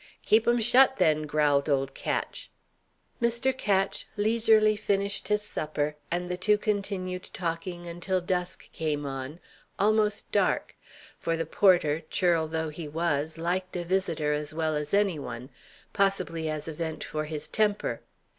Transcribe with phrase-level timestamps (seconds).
[0.25, 2.49] "Keep 'em shut then," growled old Ketch.
[3.21, 3.55] Mr.
[3.55, 9.39] Ketch leisurely finished his supper, and the two continued talking until dusk came on
[9.77, 10.75] almost dark;
[11.19, 15.51] for the porter, churl though he was, liked a visitor as well as any one
[15.93, 18.01] possibly as a vent for his temper.